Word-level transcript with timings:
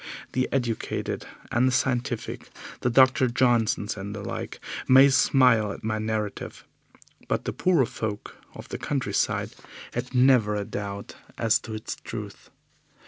The 0.31 0.49
educated 0.51 1.27
and 1.51 1.67
the 1.67 1.71
scientific, 1.71 2.49
the 2.79 2.89
Dr. 2.89 3.27
Johnsons 3.27 3.95
and 3.95 4.15
the 4.15 4.23
like, 4.23 4.59
may 4.87 5.09
smile 5.09 5.71
at 5.71 5.83
my 5.83 5.99
narrative, 5.99 6.65
but 7.27 7.45
the 7.45 7.53
poorer 7.53 7.85
folk 7.85 8.35
of 8.55 8.67
the 8.69 8.79
countryside 8.79 9.51
had 9.93 10.15
never 10.15 10.55
a 10.55 10.65
doubt 10.65 11.17
as 11.37 11.59
to 11.59 11.75
its 11.75 11.97
truth. 11.97 12.49